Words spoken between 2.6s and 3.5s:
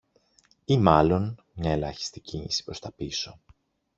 προς τα πίσω